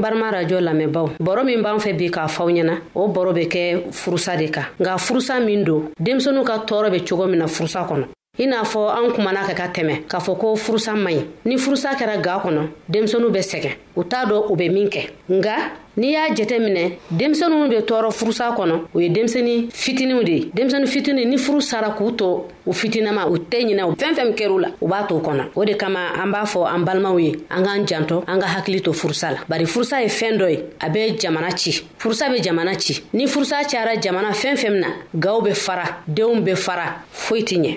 [0.02, 3.90] barima rajo lamɛnbaw baro min b'an fɛ bi k'a faw ɲɛna o baro be kɛ
[3.90, 7.86] furusa de kan nka furusa min don denmisɛnu ka tɔɔrɔ be cogo min na furusa
[7.88, 8.06] kɔnɔ
[8.38, 11.56] i n'a fɔ an kumana ka ka tɛmɛ k'a fɔ ko furusa man ɲi ni
[11.56, 15.56] furusa kɛra ga kɔnɔ denmisɛnu bɛ sɛgɛn u t'a dɔn u be min kɛ nga
[15.96, 20.86] n'i y'a jɛtɛ minɛ denmisɛninw be tɔɔrɔ furusa kɔnɔ u ye denmisɛni fitiniw de denmisɛni
[20.86, 24.60] fitini ni furu sara k'u to u fitinama u tɛ ɲina u fɛn fɛn kɛr'u
[24.60, 27.62] la u b'a to kɔnɔ o de kama an b'a fɔ an balimaw ye an
[27.64, 30.88] k'an jantɔ an ka hakili to furusa la bari furusa ye fɛn dɔ ye a
[30.90, 34.86] bɛ jamana ci furusa be jamana ci ni furusa cayara jamana fɛn fɛn na
[35.18, 37.76] gaw be fara denw be fara foyi ti ɲɛ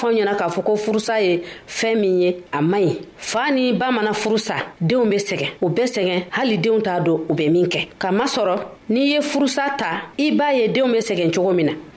[0.00, 3.72] fɔ ɲɛna k'a fɔ ko furusa ye fɛn min ye a man ɲi fa ni
[3.72, 7.50] ba mana furusa denw be sɛgɛn u bɛ sɛgɛn hali denw t'a dɔn u bɛ
[7.52, 8.56] min kɛ kamasɔrɔ
[8.90, 11.72] n'i ye furusa ta i b'a ye denw be sɛgɛn cogo min na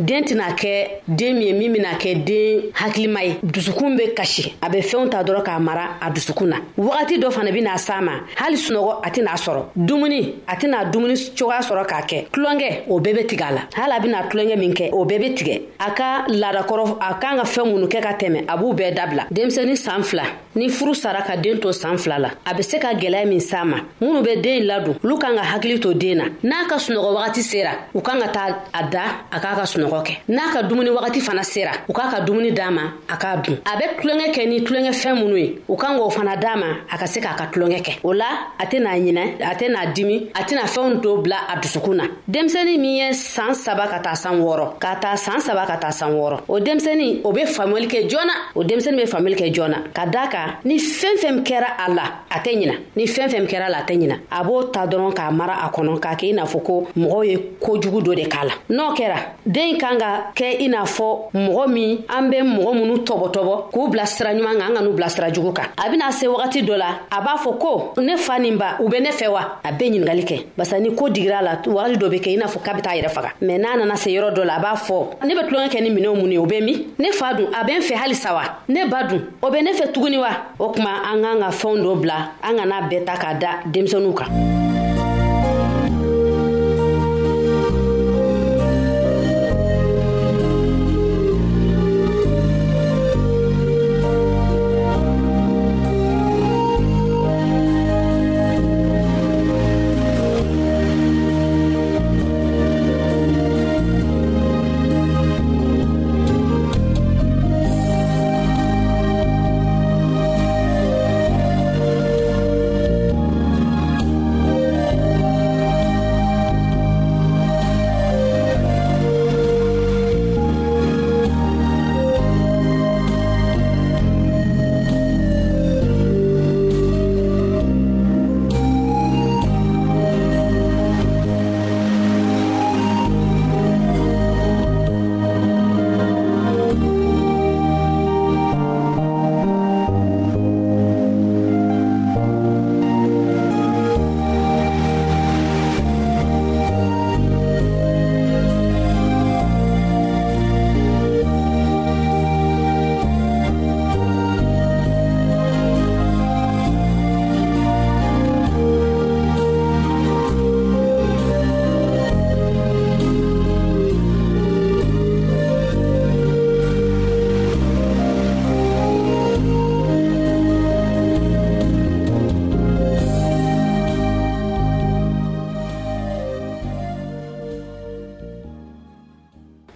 [0.00, 4.54] den tɛna kɛ den min ye min bena kɛ den hakilima ye dusukun be kasi
[4.62, 8.00] a be fɛnw ta dɔrɔn k'a mara a dusukun na wagati dɔ fana bena s'a
[8.02, 12.84] ma hali sunɔgɔ a tɛn'a sɔrɔ dumuni a tɛna dumuni cogoya sɔrɔ k'a kɛ tulonkɛ
[12.88, 15.34] o bɛɛ be tigɛ a la hali a bena tulonkɛ min kɛ o bɛɛ be
[15.34, 18.94] tigɛ a ka ladakɔrɔ a kan ka fɛɛn minnu kɛ ka tɛmɛ a b'u bɛɛ
[18.96, 20.22] dabila denmisɛni saan fila
[20.56, 23.38] ni furu sara ka den to saan fila la a be se ka gwɛlɛya min
[23.40, 26.24] s'a ma minnu be den ladon olu kan ka hakili to den na
[26.64, 29.89] n'a ka sunɔgɔ wagati sera u kan ka taa a da a k'a ka sunɔgɔ
[29.90, 33.16] sunɔgɔ kɛ n'a ka dumuni wagati fana sera u k'a ka dumuni d'a ma a
[33.16, 36.56] k'a dun a bɛ tulonkɛ kɛ ni tulonkɛfɛn minnu ye u kan k'o fana d'a
[36.56, 38.24] ma a ka se k'a ka tulonkɛ kɛ o la
[38.58, 42.80] a tɛna ɲinɛ a tɛna dimi a tɛna fɛnw dɔw bila a dusukun na denmisɛnnin
[42.80, 46.12] min ye saan saba ka taa san wɔɔrɔ ka taa saan saba ka taa san
[46.12, 50.06] wɔɔrɔ o denmisɛnnin o be faamuyali kɛ joona o denmisɛnnin be faamuyali kɛ joona ka
[50.06, 53.66] daa kan ni fɛn fɛn kɛra a la a tɛ ɲina ni fɛn fɛn kɛra
[53.66, 56.26] a la a tɛ ɲina a b'o ta dɔrɔn k'a mara a kɔnɔ k'a kɛ
[56.28, 59.96] i n'a fɔ ko mɔgɔw ye kojugu dɔ de k'a la n'o kɛra den kan
[59.96, 64.30] ka kɛ i n'a fɔ mɔgɔ min an be mɔgɔ minnu tɔbɔtɔbɔ k'u bila sira
[64.36, 66.88] ɲuman kan an ka n'u bila sira jugu kan a bena se wagati dɔ la
[67.10, 69.84] a b'a fɔ ko ne fa nin ba u be ne fɛ wa a be
[69.88, 72.74] ɲiningali kɛ barisa ni ko digira la wagati dɔ be kɛ i n'a fɔ ka
[72.74, 75.34] be taa yɛrɛ faga mɛn n'a nana se yɔrɔ dɔ la a b'a fɔ ne
[75.34, 77.72] be tulonkɛ kɛ ni minɛw mun ye o be min ne fa dun a be
[77.72, 80.28] n fɛ halisa wa ne ba dun o be ne fɛ tuguni wa
[80.58, 84.14] o kuma an k'an ka fɛnw dɔ bila an kana bɛɛ ta k'a da denmisɛnuw
[84.14, 84.28] kan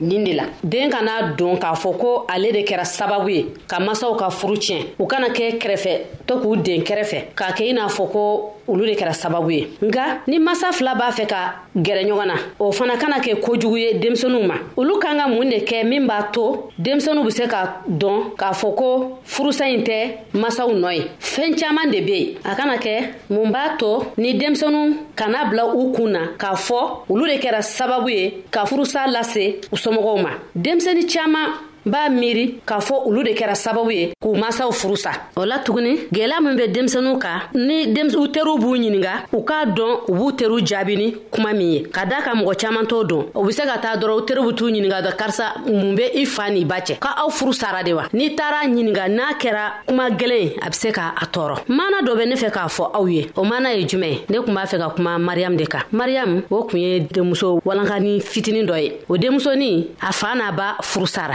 [0.00, 3.78] nin de la den kana don k'a fɔ ko ale de kɛra sababu ye ka
[3.80, 5.92] masaw ka furu tiɲɛ u kana kɛ kɛrɛfɛ
[6.26, 9.68] to k'u den kɛrɛfɛ k'a kɛ i n'a fɔ ko olu de kɛra sababu ye
[9.82, 13.76] nga ni masa fila b'a fɛ ka gɛrɛ ɲɔgɔn na o fana kana kɛ kojugu
[13.78, 17.46] ye denmisɛnuw ma olu kan ka mun de kɛ min b'a to denmisɛnuw be se
[17.46, 19.96] ka dɔn k'a fɔ ko furusa ɲi tɛ
[20.42, 24.34] masaw nɔ ye fɛɛn caaman de be yen a kana kɛ mun b'a to ni
[24.38, 29.06] denmisɛnu kana bila u kun na k'a fɔ olu de kɛra sababu ye ka furusa
[29.12, 30.32] lase somɔgɔw ma
[30.64, 31.48] denmisɛni caaman
[31.86, 36.08] b'a miiri k'a fɔ olu de kɛra sababu ye k'u masaw furusa o la tuguni
[36.12, 37.86] gwɛlɛya min bɛ denmisɛnuw kan ni
[38.16, 42.04] u teriw b'u ɲininga u k'a dɔn u b'u teriw jaabini kuma min ye ka
[42.04, 44.54] daa ka mɔgɔ caaman t'o dɔn u be se ka taa dɔrɔn u teriw be
[44.56, 47.92] t'u ɲininga dɔ karisa mun be i faa n'i bacɛ ka aw furu sara de
[47.94, 52.14] wa n'i taara ɲininga n'a kɛra kuma gwɛlɛn a be se k'a tɔɔrɔ mana dɔ
[52.14, 54.64] bɛ ne fɛ k'a fɔ aw ye o mana ye jumɛn ye ne kun b'a
[54.66, 58.92] fɛ ka kuma mariyamu de kan mariyamu o kun ye denmuso walankani fitinin dɔ ye
[59.08, 61.34] o denmusonin a faa n'a ba furusara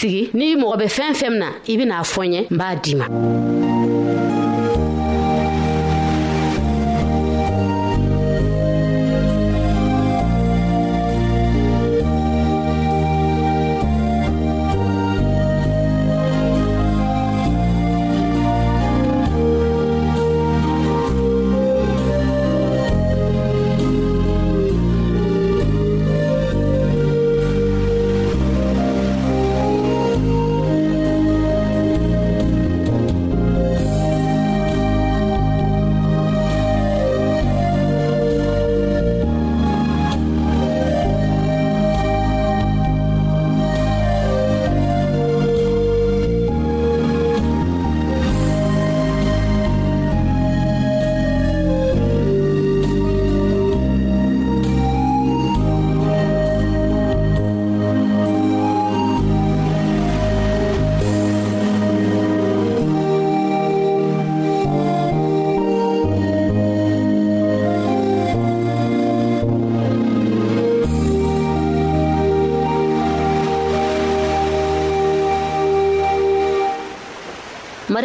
[0.00, 2.68] sigi n'i mɔgɔ bɛ fɛn fɛn min na i bɛn'a fɔ n ye n b'a
[2.82, 3.06] d'i ma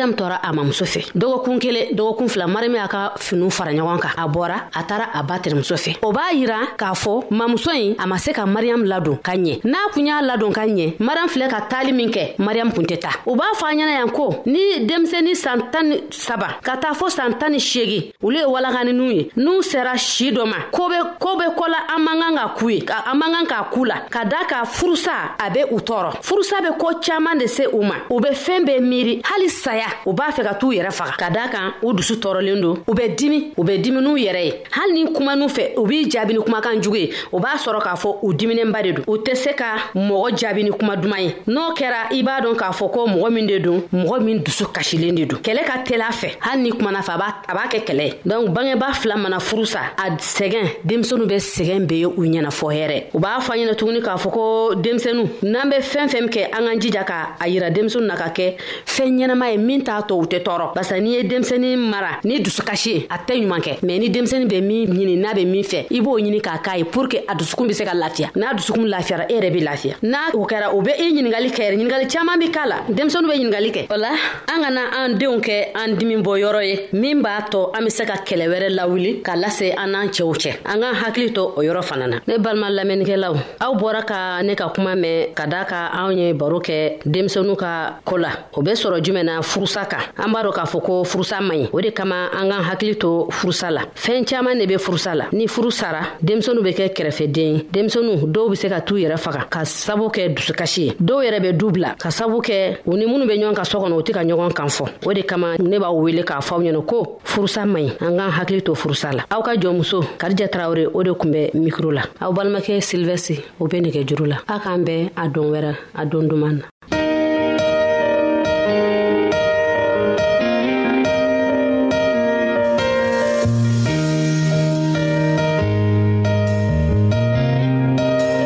[0.06, 4.00] mariyamu tɔɔra a mamuso fɛ dɔgɔkun kelen dɔgɔkun fila mariyamu y'a ka finiw fara ɲɔgɔn
[4.00, 7.72] kan a bɔra a taara a ba tɛnɛmuso fɛ o b'a yira k'a fɔ mamuso
[7.74, 10.96] ɲi a ma se ka mariyamu ladon ka ɲɛ n'a kun y'a ladon ka ɲɛ
[11.00, 13.98] mariyamu filɛ ka taali min kɛ mariyamu kun tɛ ta u b'a fɔ a ɲɛna
[14.00, 18.14] yan ko ni denmisɛni san tan ni saba ka taa fɔ san tan ni seegi
[18.22, 22.00] olu ye walaganinw ye n'u sera si dɔ ma ko be ko be kɔla an
[22.04, 25.32] man kan ka kuu ye an man kan k'a kuu la ka daa ka furusa
[25.40, 28.64] a be u tɔɔrɔ furusa be koo caaman de se u ma u be fɛɛn
[28.68, 31.94] bɛɛ miiri hali saya u b'a fɛ ka t'u yɛrɛ faga ka daa kan u
[31.94, 35.36] dusu tɔɔrɔlen don u bɛ dimi u bɛ dimi n'u yɛrɛ ye hali ni kuma
[35.36, 38.34] n'u fɛ u b'i jaabi ni kumakan jugu ye u b'a sɔrɔ k'a fɔ u
[38.34, 42.12] diminenba de don u tɛ se ka mɔgɔ jaabi ni kuma duman ye n'o kɛra
[42.12, 45.26] i b'a dɔn k'a fɔ ko mɔgɔ min de don mɔgɔ min dusu kasilen de
[45.26, 47.12] don kɛlɛ ka teli a fɛ hali ni kumana fɛ
[47.48, 51.38] a b'a kɛ kɛlɛ ye donc bangeba fila mana furu sa a sɛgɛn denmisɛnu bɛ
[51.38, 54.76] sɛgɛn be ye u ɲɛna fɔ hɛrɛ u b'a fɔ ɲɛna tuguni k'a fɔ ko
[54.76, 58.26] denmisɛnu n'an bɛ fɛn fɛn kɛ an k'an jija ka a yira denmisɛnu na ka
[58.30, 62.20] kɛ fɛn ɲɛnama ye min t'a to u tɛ tɔɔrɔ barisa n'i ye denmisɛnnin mara
[62.24, 65.46] ni dusukasi ye a tɛ ɲuman kɛ mɛn ni denmisɛnnin bɛ min ɲini n'a bɛ
[65.48, 67.92] min fɛ i b'o ɲini k'a k'a ye pour que a dusukun be se ka
[67.94, 71.50] lafiya n'a dusukun lafiyara e yɛrɛ be lafiya n'a o kɛra o be e ɲiningali
[71.56, 74.10] kɛ yɛrɛ ɲiningali caaman be k'a la denmisɛnu be ɲiningali kɛ o la
[74.50, 77.84] an ka na an denw kɛ an dimi bɔ yɔrɔ ye min b'a tɔ an
[77.84, 81.32] be se ka kɛlɛ wɛrɛ lawuli k'a lase an n'an cɛɛw cɛ an k'an hakili
[81.34, 85.34] to o yɔrɔ fana na ne balima lamɛnnikɛlaw aw bɔra ka ne ka kuma mɛn
[85.36, 89.24] ka daa ka anw ye baro kɛ denmisɛnu ka koo la o be sɔrɔ jumɛn
[89.26, 91.90] na furus furusa kan an b'a dɔn k'a fɔ ko furusa man ɲi o de
[91.92, 95.72] kama an k'an hakili to furusa la fɛɛn caaman ne be furusa la ni furu
[95.72, 99.64] sara denmisɛnu be kɛ kɛrɛfɛden ye denmisɛnu dɔw be se ka t'u yɛrɛ faga ka
[99.66, 103.28] sabu kɛ dusukasi ye dɔw yɛrɛ be du bila ka sabu kɛ u ni minnu
[103.28, 105.78] be ɲɔgɔn ka sɔ kɔnɔ u tɛ ka ɲɔgɔn kan fɔ o de kama ne
[105.80, 109.12] b'aw wele k'a fɔ aw ɲɛna ko furusa man ɲi an k'an hakili to furusa
[109.14, 113.42] la aw ka jɔnmuso karija tarawure o de kun bɛ mikro la aw balimakɛ silvɛsi
[113.60, 116.66] o be nɛgɛ juru la aw k'an bɛɛ a don wɛrɛ a don duman na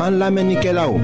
[0.10, 0.98] An lamenike la ou.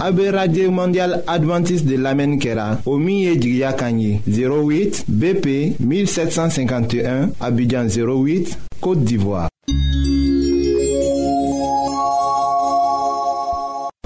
[0.00, 2.78] A be radye mondial adventis de lamenike la.
[2.86, 4.22] O miye jigya kanyi.
[4.26, 5.46] 08 BP
[5.78, 9.48] 1751 Abidjan 08 Kote Divoa.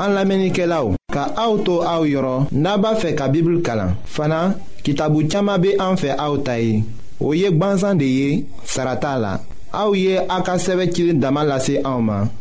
[0.03, 0.97] An lamenike la ou.
[1.15, 3.95] Ka auto a ou yoron naba fe ka bibul kalan.
[4.07, 6.81] Fana ki tabu chama be an fe a ou tayi.
[7.23, 9.37] O yek banzan de ye sarata la.
[9.73, 12.41] A ou ye akaseve chile damalase a ouman.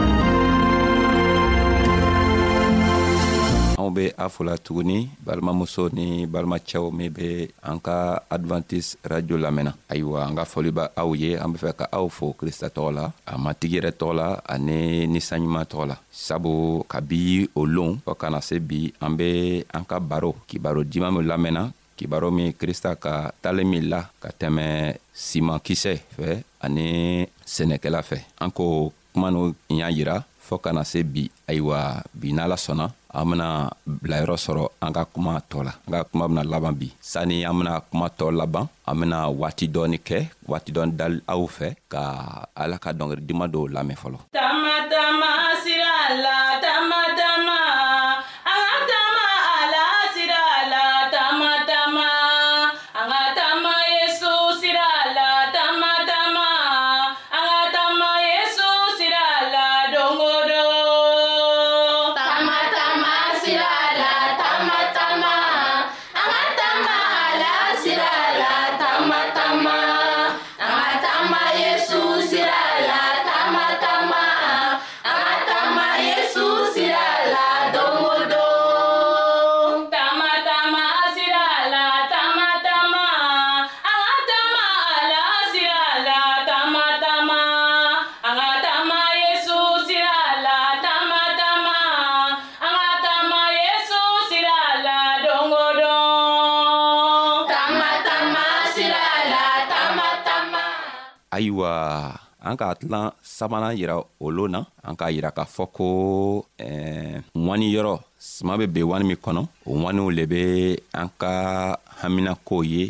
[3.91, 9.75] balimaw be a fola tuguni balimamuso ni balimacɛw min be an ka advantise radio lamɛnna
[9.91, 12.91] ayiwa an ka fɔli ba aw ye an be fɛ ka aw fo krista tɔgɔ
[12.95, 18.17] la a matigi yɛrɛ tɔgɔ la ani ninsanɲuman tɔgɔ la sabu kabi o loon fɔɔ
[18.17, 21.63] ka na se bi an be an ka baro kibaro diman min lamɛnna
[21.99, 26.29] kibaro min krista ka talen min la ka tɛmɛ siman kisɛ fɛ
[26.63, 30.17] ani sɛnɛkɛla fɛ an ko kuma nu y'a yira
[30.47, 33.49] fɔɔ ka na se bi ayiwa bi n'ala sɔnna an bena
[33.85, 37.57] bilayɔrɔ sɔrɔ an ka kuma tɔ la an ka kuma bena laban bi sanni an
[37.59, 42.01] bena kuma tɔ laban an bena waati dɔɔni kɛ waati dɔɔni dali aw fɛ ka
[42.61, 45.29] ala ka dɔngeri duman dɔw lamɛn fɔlɔ tama tama
[45.63, 46.50] sira la
[102.61, 105.87] k'a tilan sabanan yira o loon na an k'a yira k'a fɔ ko
[106.61, 110.41] eh, ŋwani yɔrɔ suma be ben wani min kɔnɔ o ŋwaniw le be
[110.99, 111.31] an ka
[112.01, 112.81] haminakow ye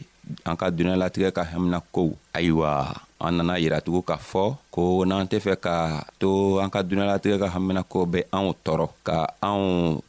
[0.47, 2.69] an ka duniɲalatigɛ ka haminakow ayiwa
[3.25, 4.43] an nana yiratugu k'a fɔ
[4.75, 5.75] ko n'an tɛ fɛ ka
[6.19, 9.17] to an ka duniɲalatigɛ ka haminako be anw tɔɔrɔ ka
[9.49, 9.63] anw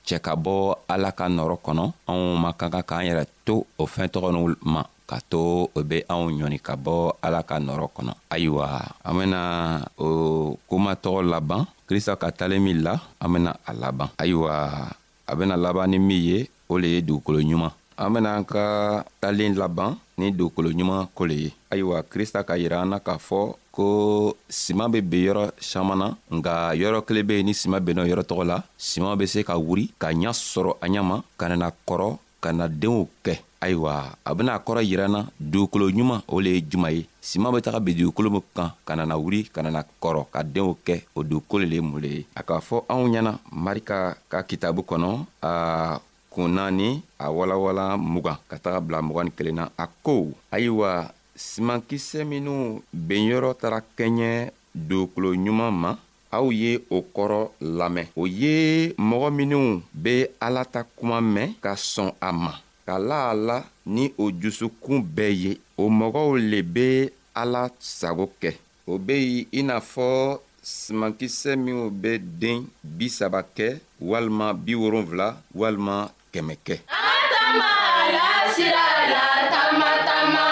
[0.07, 0.57] cɛ ka bɔ
[0.93, 4.57] ala ka nɔrɔ kɔnɔ anw ma kan ka k'an yɛrɛ to o fɛn tɔgɔ n'u
[4.75, 8.67] ma ka to o be anw ɲɔni ka bɔ ala ka nɔrɔ kɔnɔ ayiwa
[9.09, 9.41] an bena
[10.01, 10.07] o
[10.69, 14.53] komatɔgɔ laban krista ka talen min la an bena a laban ayiwa
[15.29, 16.39] a bena laban ni min ye
[16.73, 18.65] o le ye dugukolo ɲuman an bena an ka
[19.21, 23.21] talen laban ni dugukolo ɲuman ko le ye ayiwa krista ka yira an na k'a
[23.21, 23.87] fɔ ko
[24.49, 28.25] siman be ben yɔrɔ saman na nga yɔrɔ kelen be ye ni siman benna yɔrɔ
[28.25, 31.69] tɔgɔ la siman be se ka wuri ka ɲa sɔrɔ a ɲa ma ka nana
[31.85, 33.93] kɔrɔ ka na deenw kɛ ayiwa
[34.29, 35.21] a bena kɔrɔ yiranna
[35.51, 38.93] dugukolo ɲuman o le ye juman ye siman be taga bin dugukolo min kan ka
[38.99, 42.23] nana wuri ka nana kɔrɔ ka deenw kɛ o dugukolo le ye mun le ye
[42.39, 43.33] a k'a fɔ anw ɲɛna
[43.65, 43.97] marika
[44.31, 45.09] ka kitabu kɔnɔ
[45.41, 45.53] a
[46.33, 50.15] kun naani a walawala mugan ka taga bila mugan ni kelen na a ko
[50.53, 50.91] ayiwa
[51.37, 54.51] simankisɛ minw benyɔrɔ tara kɛɲɛ
[54.89, 55.91] dugukolo ɲuman ma
[56.37, 57.41] aw ye o kɔrɔ
[57.79, 58.57] lamɛn o ye
[59.09, 59.63] mɔgɔ minw
[60.03, 60.15] be
[60.47, 62.53] ala ta kuma mɛn ka sɔn a ma
[62.87, 63.59] ka la a la
[63.95, 66.87] ni o jusukun bɛɛ ye o mɔgɔw le be
[67.43, 68.51] ala sago kɛ
[68.91, 72.67] o be yen i n'a fɔ simankisɛ minw be den
[72.99, 75.99] bisaba kɛ walima bi wolonfila walima
[76.33, 76.77] kɛmɛ kɛ
[78.57, 80.45] sira la tamatama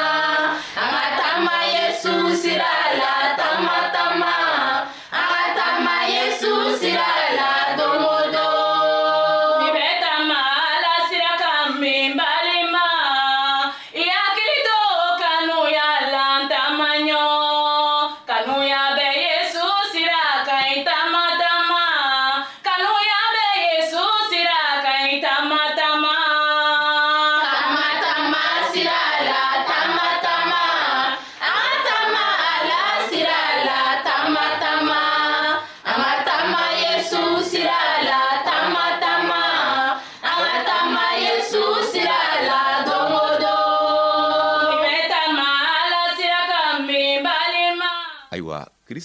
[0.82, 2.12] an ka taama yesu
[2.42, 2.79] sira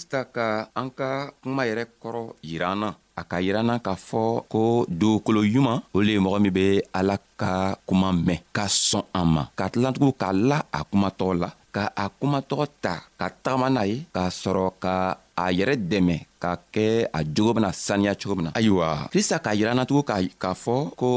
[0.06, 2.88] krista ka an ka kuma yɛrɛ kɔrɔ yira an na
[3.18, 6.54] a ka yira an na k'a fɔ ko dugukolo ɲuman o le ye mɔgɔ min
[6.54, 11.32] be ala ka kuma mɛn ka sɔn an ma ka tilantugu k'a la a kumatɔgɔ
[11.42, 16.14] la ka a kumatɔgɔ ta ka tagama n'a ye k'a sɔrɔ ka a yɛrɛ dɛmɛ
[16.46, 16.86] ka kɛ
[17.18, 20.04] a jogo bena saniya cogo min na ayiwa krista k'a yirana tugun
[20.42, 21.08] k'a fɔ ko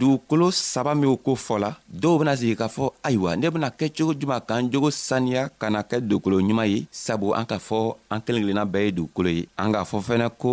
[0.00, 1.70] dugukolo saba minw ko fɔla
[2.02, 5.66] dɔw bena sigi k'a fɔ ayiwa ne bena kɛ cogo juman k'an jogo saniya ka
[5.74, 7.78] na kɛ dugukolo ɲuman ye sabu an k'a fɔ
[8.12, 10.52] an kelen kelenna bɛɛ ye dugukolo ye an k'a fɔ fɛnɛ ko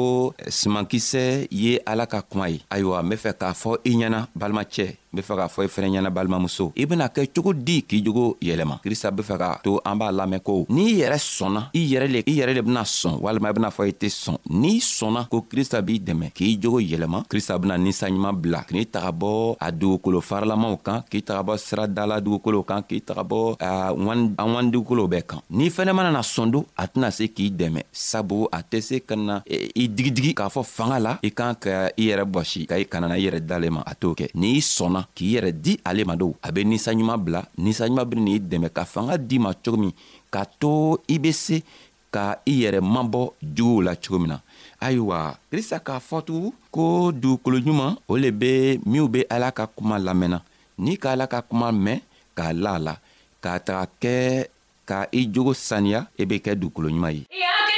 [0.59, 1.23] sumankisɛ
[1.63, 5.17] ye ala ka kuma ye ayiwa n be fɛ k'a fɔ i ɲɛna balimacɛ n
[5.17, 8.03] be fɛ k'a fɔ i e fɛnɛ ɲɛna balimamuso i bena kɛ cogo di k'i
[8.03, 11.79] jogo yɛlɛma krista be fɛ ka to an b'a lamɛn ko n'i yɛrɛ sɔnna i
[11.87, 14.37] yɛrɛ le i yɛrɛ le bena sɔn walima i bena fɔ i e tɛ sɔn
[14.51, 19.11] n'i sɔnna ko krista b'i dɛmɛ k'i jogo yɛlɛma krista bena ninsanɲuman bila k'i taga
[19.13, 24.27] bɔ a dugukolo farilamaw kan k'i taga bɔ siradala dugukolow kan k'i taga bɔ an
[24.53, 28.59] wan dugukolow bɛɛ kan n'i fɛnɛ manana sɔndo a tɛna se k'i dɛmɛ sabu a
[28.61, 32.09] tɛ se ka na e, i digidigi k'a fɔ fanga la i kan ka i
[32.11, 35.03] yɛrɛ bɔsi ka i kanana i yɛrɛ dalen ma a t'o kɛ n'i sɔnna ma
[35.15, 38.83] k'i yɛrɛ di ale ma dow a be ninsanɲuman bila ninsanɲuman beni n'i dɛmɛ ka
[38.93, 39.93] fanga d'i ma cogo min
[40.33, 40.71] k'a to
[41.13, 41.57] i be se
[42.13, 43.21] ka i yɛrɛ mabɔ
[43.55, 44.37] juguw la cogo min na
[44.85, 45.17] ayiwa
[45.51, 46.83] krista k'a fɔ tugun ko
[47.21, 48.53] dugukolo ɲuman o le be
[48.91, 50.39] minw be ala ka kuma lamɛnna
[50.83, 51.99] n'i ka ala ka kuma mɛn
[52.37, 52.93] k'a la a la
[53.43, 54.15] k'a taga kɛ
[54.89, 57.76] ka i jogo saniya i e be kɛ dugukolo ɲuman ye yeah, okay.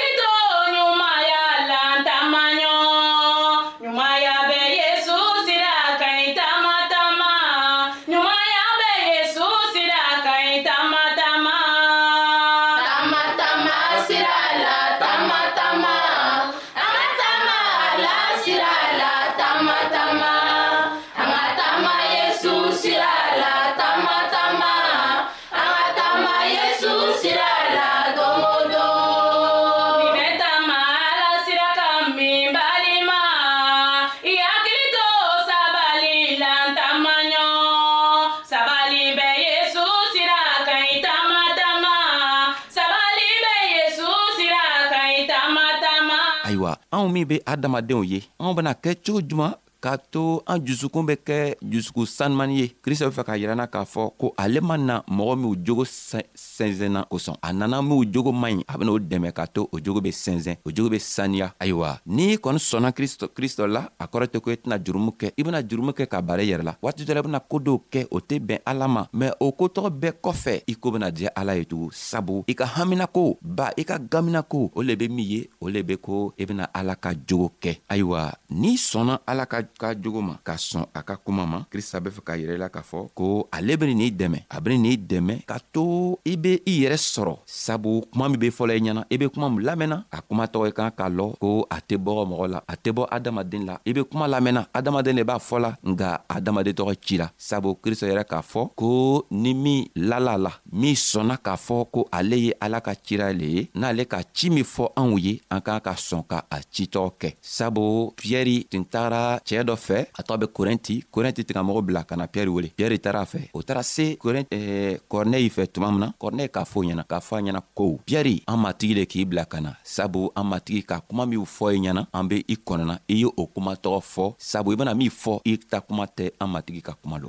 [47.30, 52.04] be adamadenw ye anw bena kɛ cogo juman k'a to an jusukun bɛ kɛ jusuku
[52.06, 55.56] sanumani ye krista be fɛ k'a yiranna k'a fɔ ko ale ma na mɔgɔ minw
[55.64, 59.80] jogo sɛnsɛnna kosɔn a nana minw jogo man ɲi a ben'o dɛmɛ k'a to o
[59.80, 64.06] jogo be sɛnsɛn o jogo be saniya ayiwa n'i kɔni sɔnna kristo kristo la a
[64.08, 66.64] kɔrɔ tɛ ko i tɛna jurumu kɛ i bena jurumu kɛ ka bara i yɛrɛ
[66.64, 69.32] la waati dɔ la i bena koo dɔw kɛ o tɛ bɛn ala ma mɛn
[69.40, 73.38] o kotɔgɔ bɛɛ kɔfɛ i koo bena diya ala ye tugun sabu i ka haminako
[73.42, 76.68] ba i ka gaminako o le be min ye o le be ko i bena
[76.76, 81.02] ala ka jogo kɛ ayiwa n'i sɔnna ala ka ka jogo ma ka sɔn a
[81.04, 84.10] ka kuma ma krista be fɛ k'a yɛrɛ la k'a fɔ ko ale beni n'i
[84.12, 88.40] dɛmɛ a beni n'i dɛmɛ ka to i be i yɛrɛ sɔrɔ sabu kuma min
[88.40, 91.10] be fɔlɔ i ɲɛna i be kuma min lamɛnna a kuma tɔgɔ i kan k'a
[91.10, 94.28] lɔ ko a tɛ bɔgɔ mɔgɔ la a tɛ bɔ adamaden la i be kuma
[94.28, 98.72] lamɛnna adamaden le b'a fɔla nga adamaden tɔgɔ ci la sabu krista yɛrɛ k'a fɔ
[98.76, 103.34] ko ni min lala la min sɔnna k'a fɔ ko ale ye ala ka cira
[103.34, 106.60] le ye n'ale ka ci min fɔ anw ye an k'an ka sɔn ka a
[106.60, 111.44] citɔ kɛ sabu piyɛri tun taara cɛɛ cɛɛ dɔ fɛ a tɔgɔ bɛ korɛnti korɛnti
[111.46, 115.68] tigamɔgɔ bila ka na piyɛri wele piyɛri taara a fɛ o taara se kɔrinɛyi fɛ
[115.74, 118.96] tuma min na kɔrinɛyi k'a fɔ ɲɛna k'a fɔ a ɲɛna ko piyɛri an matigi
[118.96, 122.28] de k'i bila ka na sabu an matigi ka kuma minw fɔ i ɲɛna an
[122.28, 125.58] be i kɔnɔna i ye o kuma tɔgɔ fɔ sabu i bena min fɔ i
[125.58, 127.28] ta kuma tɛ an matigi ka kuma lo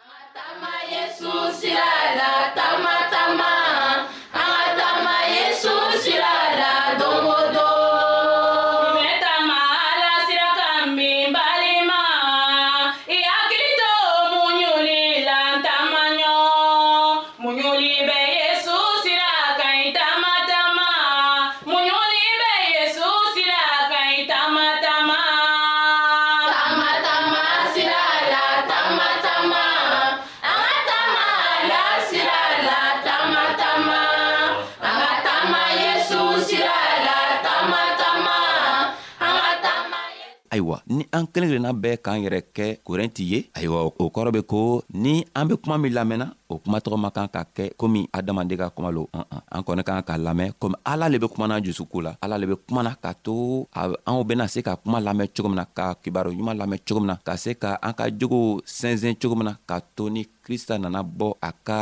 [40.60, 44.42] ayiwa ni an kelen kelenna bɛɛ k'an yɛrɛ kɛ korɛnti ye ayiwa o kɔrɔ be
[44.42, 48.06] ko ni an be kuma min lamɛnna o kuma tɔgɔ ma kan ka kɛ komi
[48.12, 51.28] adamaden ka kuma lo an an an kɔni kan ka lamɛn komi ala le be
[51.28, 55.30] kumana jusuko la ala le be kumana ka to anw bena se ka kuma lamɛn
[55.34, 58.04] cogo min na ka kibaro ɲuman lamɛn cogo min na ka se ka an ka
[58.10, 61.80] jogow sɛnsɛn cogo min na ka to ni krista nana bɔ a ka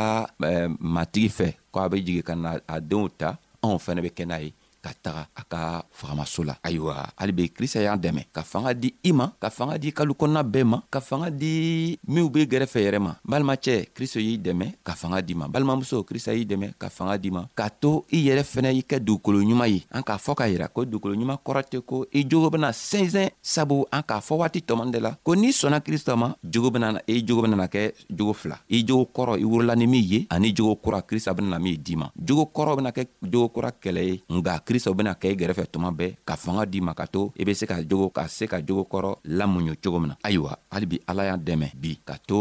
[0.79, 4.25] matigi fɛ ko a be jigi ka na a denw ta anw fɛnɛ be kɛ
[4.25, 5.61] n'a ye ka taga a ka
[5.91, 9.77] fagamaso la ayiwa hali be krista y'an dɛmɛ ka fanga di i ma ka fanga
[9.77, 14.19] di kalo kɔnɔna bɛɛ ma ka fanga di minw be gɛrɛfɛ yɛrɛ ma balimacɛ kristo
[14.19, 17.69] y'i dɛmɛ ka fanga di ma balimamuso krista y'i dɛmɛ ka fanga di ma k'a
[17.79, 20.85] to i yɛrɛ fɛnɛ i kɛ dugukolo ɲuman ye an k'a fɔ k'a yira ko
[20.85, 24.91] dugukolo ɲuman kɔrɔ tɛ ko i jogo bena sɛnsɛn sabu an k'a fɔ waati tɔman
[24.91, 28.57] de la ko n'i sɔnna krista ma jogo benana i jogo benana kɛ jogo fila
[28.69, 31.95] i jogo kɔrɔ i wurula ni min ye ani jogo kura krista benana min d'i
[31.95, 35.63] ma jogo kɔrɔ bena kɛ jogo kura kɛlɛ ye nga krista bena kɛ i gɛrɛfɛ
[35.73, 38.45] tuma bɛɛ ka fanga d'i ma ka to i be se ka jogo ka se
[38.45, 42.37] ka jogo kɔrɔ lamuɲu cogo min na ayiwa halibi ala y'an dɛmɛ bi ka to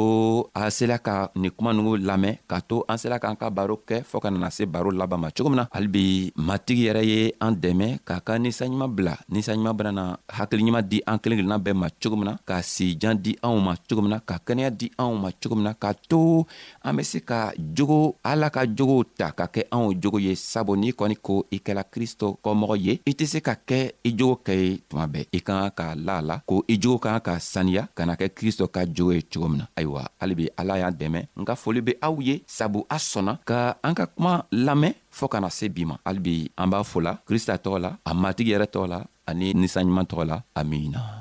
[0.54, 4.02] an sela ka nin kuma nugu lamɛn ka to an sela k'an ka baro kɛ
[4.10, 7.54] fɔɔ ka nana se baro laban ma cogo min na halibi matigi yɛrɛ ye an
[7.62, 12.14] dɛmɛ k'a ka ninsanɲuman bila ninsanɲuman benana hakiliɲuman di an kelen kelenna bɛɛ ma cogo
[12.20, 15.30] min na ka sijan di anw ma cogo min na ka kɛnɛya di anw ma
[15.40, 16.44] cogo min na ka to
[16.84, 17.40] an be se ka
[17.76, 21.60] jogo ala ka jogow ta ka kɛ anw jogo ye sabu n'i kɔni ko i
[21.64, 25.06] kɛla krist kristo kɔmɔgɔ ye i tɛ se ka kɛ i jogo kɛ ye tuma
[25.06, 27.82] bɛɛ i ka kan ka la a la ko i jogo ka kan ka saniya
[27.96, 31.20] ka na kɛ kristo ka jogo ye cogo min na ayiwa halibi ala y'an dɛmɛ
[31.40, 35.50] nka foli be aw ye sabu a sɔnna ka an ka kuma lamɛn fɔɔ kana
[35.50, 38.98] se bi ma halibi an b'a fola krista tɔgɔ la a matigi yɛrɛ tɔgɔ la
[39.30, 41.20] ani ninsanɲuman tɔgɔ la amina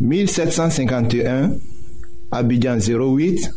[0.00, 1.50] 1751
[2.32, 3.50] Abidjan 08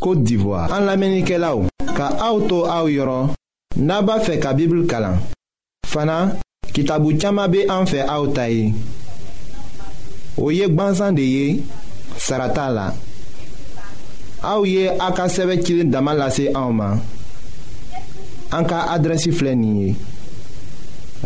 [0.00, 3.28] Kote d'Ivoire An la menike la ou Ka auto a ou yoron
[3.84, 5.18] Naba fe ka bibil kalan
[5.90, 6.38] Fana
[6.72, 8.72] kitabou tchama be an fe a ou tayi
[10.40, 11.46] Ou yek banzan de ye
[12.16, 12.88] Sarata la
[14.40, 17.04] A ou ye a ka seve kilin Daman lase a ou man
[18.56, 19.92] An ka adresi flenye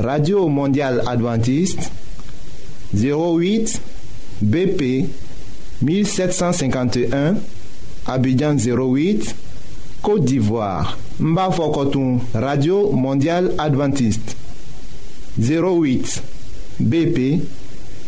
[0.03, 1.87] Radio Mondial Adventiste
[2.91, 3.94] 08 Abidjan 08
[4.41, 5.07] BP
[5.83, 7.35] 1751
[8.07, 9.35] Abidjan 08
[10.03, 14.37] Côte d'Ivoire Mba Koton Radio Mondiale Adventiste
[15.39, 16.23] 08
[16.81, 17.45] BP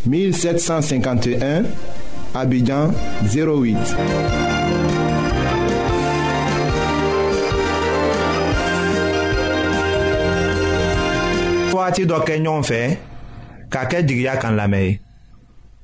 [0.07, 1.63] 1751
[2.35, 2.91] Abidjan
[3.33, 3.77] 08